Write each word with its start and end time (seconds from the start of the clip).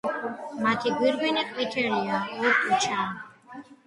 მათი 0.61 0.93
გვირგვინი 1.01 1.43
ყვითელია, 1.49 2.21
ორტუჩა. 2.47 3.05